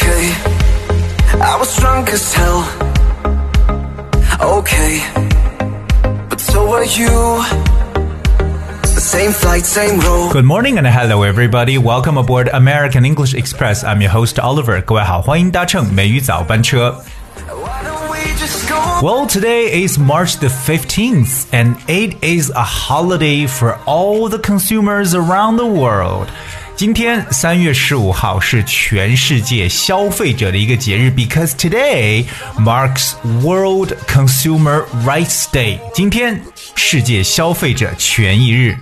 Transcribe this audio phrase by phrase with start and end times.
[0.00, 0.32] okay.
[1.40, 2.64] I was drunk as hell.
[4.40, 5.00] Okay,
[6.28, 7.42] but so are you.
[8.82, 10.32] The same flight, same road.
[10.32, 11.78] Good morning and hello everybody.
[11.78, 13.84] Welcome aboard American English Express.
[13.84, 14.80] I'm your host Oliver.
[14.82, 17.02] 各位好，欢迎搭乘美语早班车。
[17.48, 18.76] Why don't we just go?
[19.02, 25.14] Well, today is March the 15th, and it is a holiday for all the consumers
[25.14, 26.28] around the world.
[26.81, 32.25] 今天三月十五号是全世界消费者的一个节日，because today
[32.57, 33.13] marks
[33.43, 35.77] World Consumer Rights Day。
[35.93, 36.41] 今天
[36.73, 38.75] 世界消费者权益日。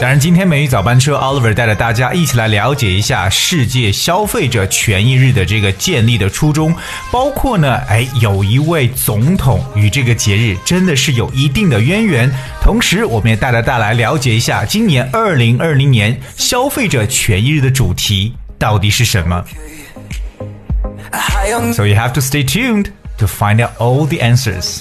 [0.00, 6.74] 当然，今天美语早班车 Oliver 带着大家一起来了解一下世界消费者权益日的这个建立的初衷，
[7.10, 12.30] 包括呢，哎，有一位总统与这个节日真的是有一定的渊源。
[12.60, 19.44] 同时，我们也带着大家来了解一下今年二零二零年消费者权益日的主题到底是什么。
[21.74, 22.86] So you have to stay tuned
[23.18, 24.80] to find out all the answers.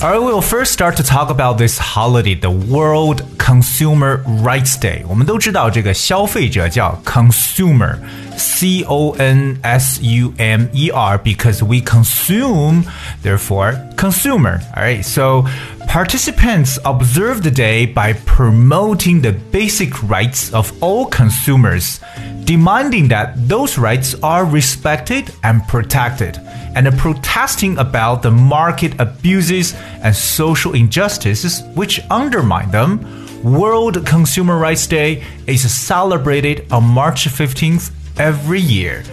[0.00, 0.22] let's roll in one more time.
[0.22, 5.04] Alright, we'll first start to talk about this holiday, the World Consumer Rights Day.
[5.08, 7.98] 我们都知道这个消费者叫 consumer,
[8.36, 12.84] C O N S U M E R, because we consume,
[13.22, 14.60] therefore consumer.
[14.74, 15.44] Alright, so
[15.91, 21.99] participants observe the day by promoting the basic rights of all consumers,
[22.45, 26.37] demanding that those rights are respected and protected
[26.77, 32.95] and protesting about the market abuses and social injustices which undermine them.
[33.43, 39.03] World Consumer Rights Day is celebrated on March 15th every year.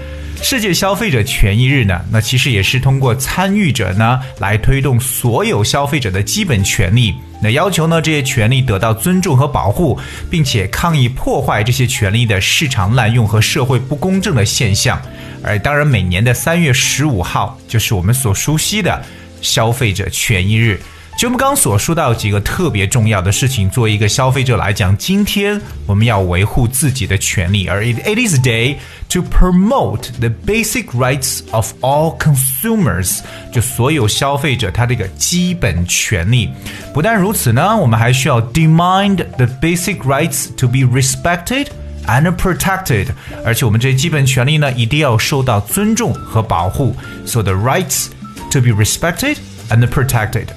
[0.41, 9.99] 世界消费者权益日呢，那其实也是通过参与者呢来推动所有消费者的基本权利，那要求呢这些权利得到尊重和保护，
[10.31, 15.01] 并且抗议破坏这些权利的市场滥用和社会不公正的现象。
[15.43, 19.05] 而当然，每年的三月十五号就是我们所熟悉的
[19.43, 20.81] 消费者权益日。
[21.18, 28.78] 就我们刚刚所说到几个特别重要的事情，作为一个消费者来讲，今天我们要维护自己的权利，而 it it is a day
[29.10, 33.20] to promote the basic rights of all consumers，
[33.52, 36.50] 就所有消费者他这个基本权利。
[36.94, 43.08] 不但如此呢，我们还需要 demand the basic rights to be respected。and protected，
[43.46, 46.94] 而且我们这些基本权利呢，一定要受到尊重和保护。
[47.26, 48.08] So the rights
[48.52, 49.38] to be respected
[49.70, 50.48] and protected。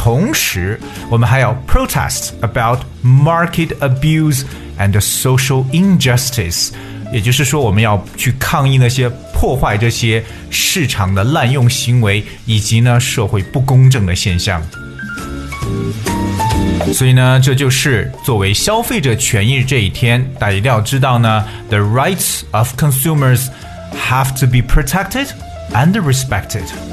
[0.00, 0.78] 同时，
[1.10, 4.42] 我们还要 protest about market abuse
[4.78, 6.70] and social injustice，
[7.12, 14.62] 也就是说，我们要去抗议那些破坏这些市场的滥用行为，以及呢社会不公正的现象。
[16.92, 23.46] 所以呢，这就是作为消费者权益日这一天，大家一定要知道呢，the rights of consumers
[24.08, 25.26] have to be protected
[25.72, 26.89] and respected。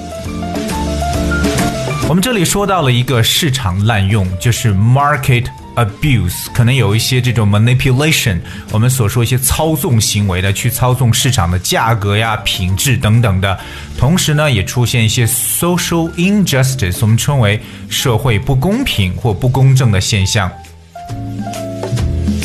[2.08, 8.40] 我们这里说到了一个市场滥用，就是 market abuse，可能有一些这种 manipulation，
[8.72, 13.60] 我们所说一些操纵行为的，去操纵市场的价格呀、品质等等的。
[13.98, 17.60] 同时呢，也出现一些 social injustice，我们称为
[17.90, 20.50] 社会不公平或不公正的现象。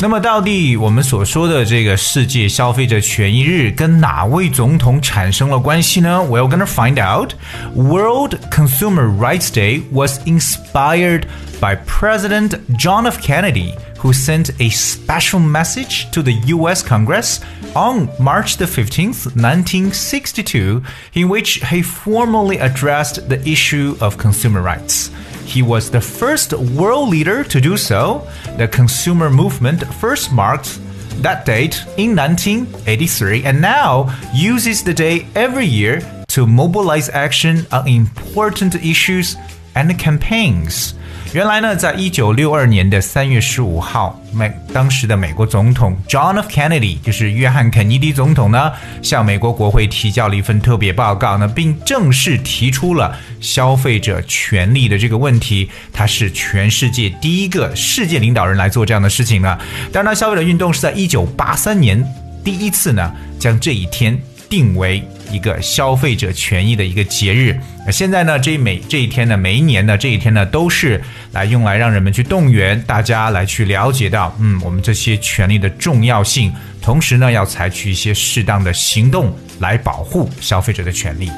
[0.03, 6.25] 那么，到底我们所说的这个世界消费者权益日跟哪位总统产生了关系呢？
[6.29, 7.33] We're gonna find out.
[7.75, 11.23] World Consumer Rights Day was inspired
[11.59, 13.21] by President John F.
[13.21, 16.81] Kennedy, who sent a special message to the U.S.
[16.81, 17.41] Congress
[17.73, 20.81] on March the 15th, 1962,
[21.13, 25.11] in which he formally addressed the issue of consumer rights.
[25.44, 28.26] He was the first world leader to do so.
[28.56, 30.80] The consumer movement first marked
[31.22, 37.86] that date in 1983 and now uses the day every year to mobilize action on
[37.86, 39.36] important issues
[39.76, 40.94] and campaigns.
[41.34, 46.48] 原来呢，在一九六二年的三月十五号，美当时的美国总统 John F.
[46.48, 48.70] Kennedy，就是约翰肯尼迪总统呢，
[49.02, 55.68] 向美国国会提交了一份特别报告呢，并正式提出了消费者权利的这个问题。
[55.92, 59.58] 他是全世界第一个世界领导人来做这样的事情呢。
[59.92, 62.00] 当然呢，消费者运动是在一九八三年
[62.44, 64.16] 第一次呢，将这一天
[64.49, 67.59] 定为一个消费者权益的一个节日。
[67.85, 81.29] 那现在呢，这每这一天呢，每一年呢，这一天呢，都是来用来让人们去动员大家来去了解到，嗯，我们这些权利的重要性，同时呢，要采取一些适当的行动来保护消费者的权利。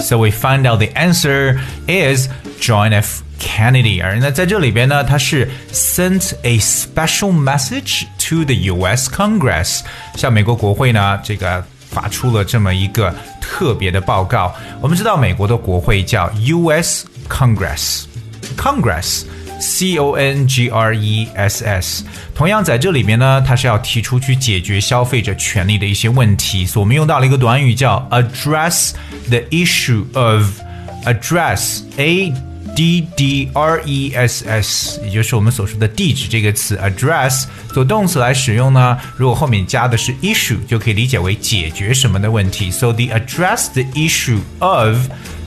[0.00, 2.28] So we find out the answer is
[2.60, 3.22] John F.
[3.38, 4.02] Kennedy。
[4.02, 9.08] 而那在这里边呢，他是 sent a special message to the U.S.
[9.08, 9.80] Congress，
[10.16, 14.54] 向美国国会呢这个发出了这么一个特别的报告。
[14.80, 17.06] 我们知道美国的国会叫 U.S.
[17.28, 22.04] Congress，Congress。C O N G R E S S，
[22.34, 28.92] 同样在这里面呢，它是要提出去解决消费者权利的一些问题，所以我们用到了一个短语叫 address
[29.30, 30.60] the issue of
[31.06, 32.34] address A
[32.74, 42.70] D D R E S S，也就是我们所说的地址这个词 address 做动词来使用呢，如果后面加的是 issue，就可以理解为解决什么的问题。
[42.70, 44.98] So the address the issue of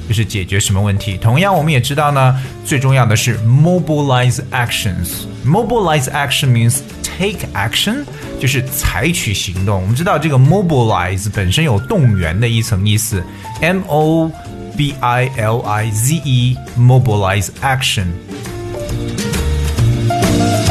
[0.08, 1.18] 就是解决什么问题。
[1.18, 2.36] 同样，我们也知道呢，
[2.66, 8.04] 最重要的是 mobilize actions。mobilize action means take action，
[8.40, 9.80] 就是采取行动。
[9.80, 13.24] 我们知道这个 mobilize 本身有动员的一层意思，
[13.62, 14.32] m o
[14.77, 16.21] B i l i z
[16.77, 18.54] mobilize action。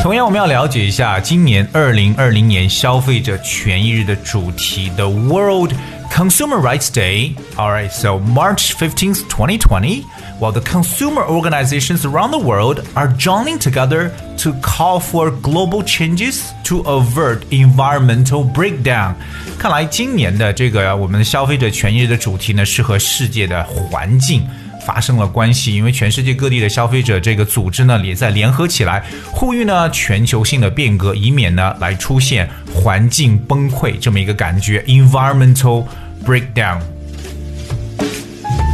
[0.02, 7.34] 同样，我们要了解一下今年二零二零年消费者权益日的主题，The World。Consumer Rights Day.
[7.56, 10.04] All right, so March 15th, 2020,
[10.40, 16.50] while the consumer organizations around the world are joining together to call for global changes
[16.64, 19.14] to avert environmental breakdown.
[19.58, 24.42] 看来今年的这个我们的消费者权益的主题呢，是和世界的环境。
[24.85, 35.85] 发生了关系，因为全世界各地的消费者这个组织呢，也在联合起来，呼吁呢全球性的变革，以免呢来出现环境崩溃这么一个感觉，environmental
[36.25, 36.79] breakdown。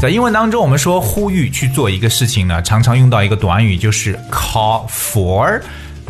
[0.01, 5.61] 在英文当中，我们说呼吁去做一个事情呢，常常用到一个短语，就是 call for。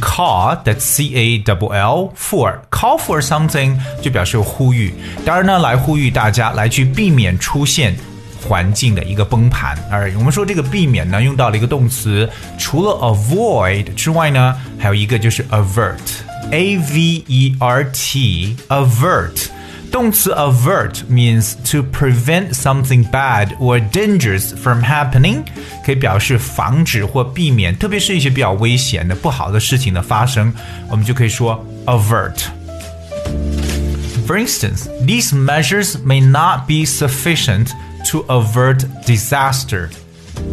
[0.01, 4.93] call that C A W L for call for something 就表示呼吁，
[5.25, 7.93] 当然呢，来呼吁大家来去避免出现
[8.40, 9.76] 环境的一个崩盘。
[9.90, 12.28] 而我们说这个避免呢，用到了一个动词，
[12.58, 19.48] 除了 avoid 之外呢，还有一个就是 avert，a v e r t，avert。
[19.90, 25.44] 动词 avert means to prevent something bad or dangerous from happening，
[25.86, 30.52] 可以表示防止或避免，特别是一些比较危险的、不好的事情的发生，
[30.90, 37.68] 我们就可以说 avert。For instance, these measures may not be sufficient
[38.09, 39.89] to avert disaster.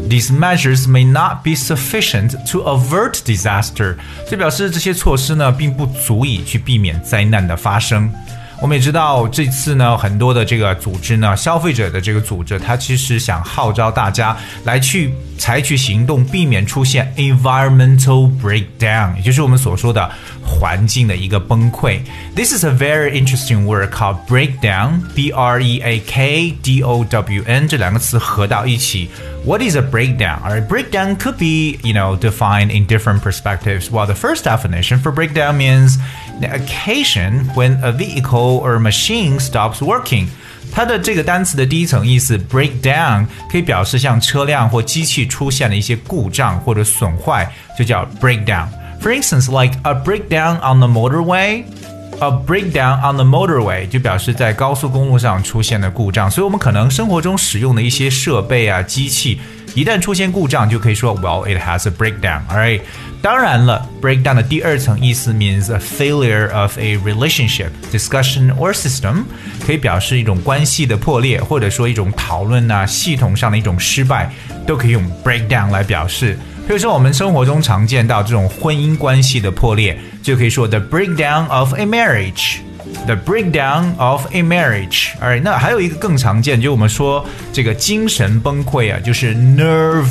[0.09, 3.97] These measures may not be sufficient to avert disaster。
[4.29, 8.11] 这表示这些措施呢，并不足以去避免灾难的发生。
[8.61, 20.11] 我们也知道，这次呢，很多的这个组织呢，消费者的这个组织，它其实想号召大家来去采取行动，避免出现 environmental breakdown，也就是我们所说的
[20.46, 22.00] 环境的一个崩溃。
[22.36, 29.10] This is a very interesting word called breakdown，b r e a k d o w n，这两个词合到一起。
[29.44, 30.40] What is a breakdown?
[30.44, 33.90] A breakdown could be, you know, defined in different perspectives.
[33.90, 35.98] While the first definition for breakdown means
[36.40, 40.28] the occasion when a vehicle or machine stops working.
[40.72, 47.46] 它的这个单词的第一层意思 break down 可以表示像车辆或机器出现了一些故障或者损坏，
[47.78, 48.68] 就叫 breakdown。
[49.02, 51.64] For instance, like a breakdown on the motorway
[52.20, 59.42] a breakdown on the motorway 就表示在高速公路上出现的故障，所以我们可能生活中使用的一些设备啊、机器，
[59.74, 62.42] 一旦出现故障，就可以说 Well, it has a breakdown.
[62.48, 62.82] Alright，
[63.24, 69.24] 当然了，breakdown 的第二层意思 means a failure of a relationship, discussion or system，
[69.66, 74.32] 可以表示一种关系的破裂，或者说一种讨论啊、系统上的一种失败，
[74.68, 76.38] 都可以用 breakdown 来表示。
[76.67, 82.57] 比如说，我们生活中常见到这种婚姻关系的破裂，就可以说 the breakdown of a marriage。
[83.07, 85.11] The breakdown of a marriage。
[85.21, 90.07] Alright，那还有一个更常见，就我们说这个精神崩溃啊，就是 nerve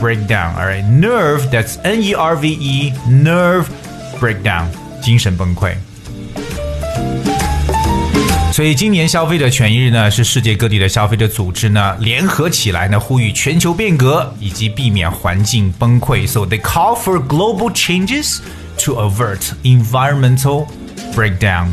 [0.00, 0.54] breakdown。
[0.54, 3.64] Alright，nerve that's N E R V E nerve
[4.18, 4.64] breakdown，
[5.02, 5.74] 精神崩溃。
[8.52, 16.26] 所以今年消费者权益日呢，是世界各地的消费者组织呢联合起来呢，呼吁全球变革以及避免环境崩溃。
[16.26, 18.40] So they call for global changes
[18.84, 20.66] to avert environmental
[21.14, 21.68] breakdown.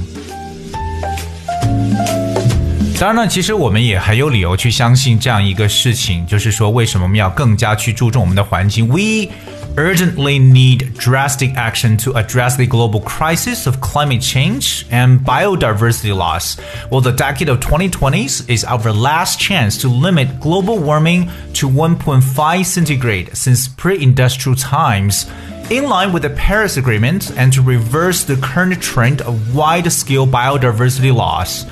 [2.99, 9.29] 当然呢，其实我们也很有理由去相信这样一个事情，就是说，为什么我们要更加去注重我们的环境？We
[9.77, 16.57] urgently need drastic action to address the global crisis of climate change and biodiversity loss.
[16.91, 22.65] Well, the decade of 2020s is our last chance to limit global warming to 1.5
[22.65, 25.29] centigrade since pre-industrial times.
[25.69, 31.13] In line with the Paris Agreement and to reverse the current trend of wide-scale biodiversity
[31.13, 31.65] loss.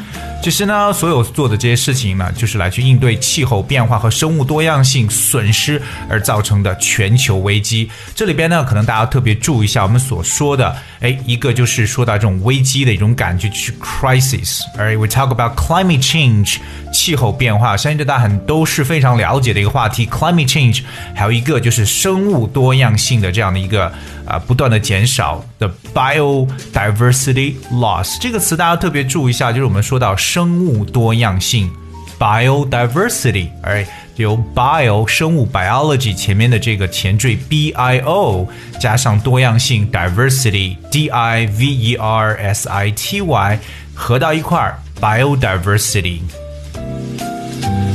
[0.45, 7.89] 其实呢，所有做的这些事情呢，就是来去应对气候变化和生物多样性损失而造成的全球危机。
[8.13, 14.59] 这里边呢，可能大家特别注意一下我们所说的，哎，一个就是说到这种危机的一种感觉，就是 crisis。
[14.77, 16.57] 而 we talk about climate change，
[16.93, 20.05] 气候变化，相信这大家很都是非常了解的一个话题。
[20.05, 20.83] climate change，
[21.15, 23.91] 还有一个就是生物多样性的这样的一个
[24.27, 30.16] 啊不断的减少 的 biodiversity loss 这个词大家特别注意一下，就是我们说到。
[30.16, 31.68] 生物多样性
[32.18, 33.84] （biodiversity），而
[34.16, 38.46] 有 bio 生物 biology 前面的这个前缀 b i o
[38.78, 43.58] 加上多样性 diversity d i v e r s i t y
[43.94, 46.20] 合到一块儿 biodiversity。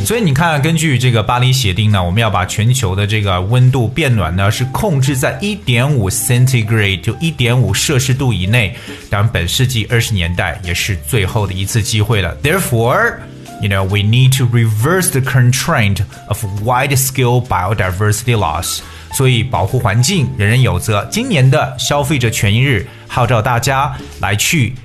[0.05, 8.77] 所以你看，根据这个巴黎协定呢，我们要把全球的这个温度变暖呢是控制在一点五 centigrade，就一点五摄氏度以内。
[9.09, 12.37] 当然，本世纪二十年代也是最后的一次机会了。
[12.43, 13.15] Therefore,
[13.63, 18.81] you know, we need to reverse the current trend of wide-scale biodiversity loss。
[19.13, 21.03] 所以，保护环境，人人有责。
[21.09, 24.75] 今年的消费者权益日号召大家来去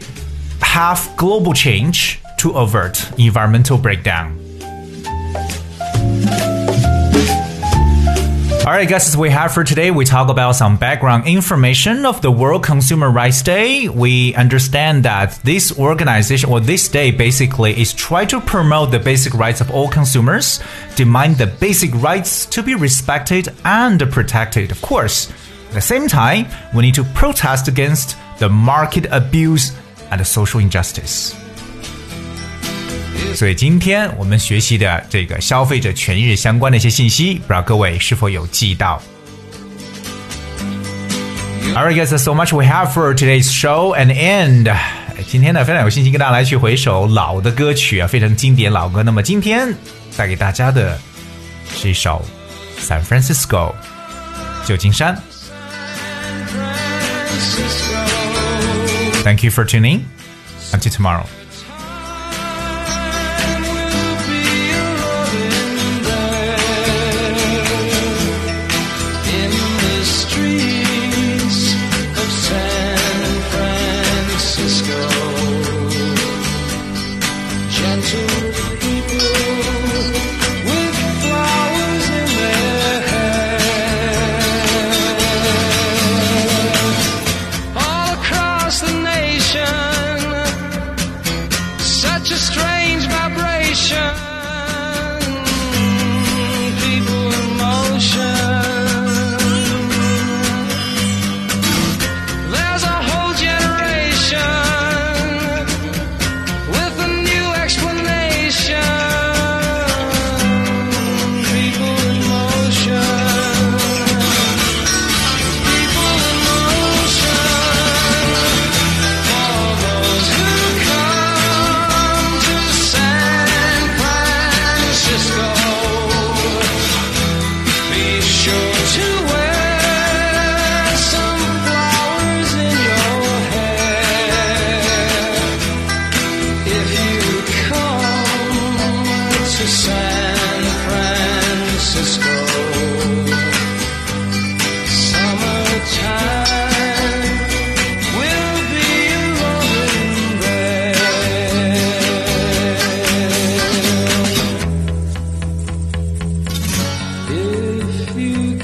[0.63, 4.29] have global change to avert environmental breakdown。
[8.66, 12.32] Alright, guys, as we have for today, we talk about some background information of the
[12.32, 13.88] World Consumer Rights Day.
[13.90, 19.36] We understand that this organization or this day basically is try to promote the basic
[19.36, 20.60] rights of all consumers,
[20.96, 24.72] demand the basic rights to be respected and protected.
[24.72, 25.30] Of course,
[25.68, 29.78] at the same time, we need to protest against the market abuse
[30.10, 31.36] and social injustice.
[33.36, 39.02] 所以今天我们学习的这个消费者权益相关的一些信息，不知道各位是否有记到
[41.76, 44.74] All right, guys, so much we have for today's show and end.
[45.28, 49.04] 今天呢，非常有信心跟大家来去回首老的歌曲啊，非常经典老歌。
[49.04, 49.74] 那么今天
[50.16, 50.98] 带给大家的
[51.76, 52.24] 是一首
[52.88, 53.74] 《San Francisco》
[54.66, 55.18] 旧金山。
[59.24, 60.02] Thank you for tuning.
[60.72, 61.26] Until tomorrow.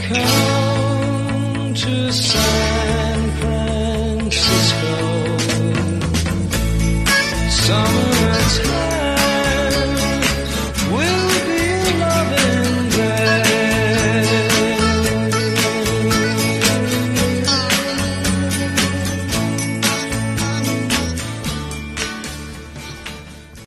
[0.01, 0.40] come.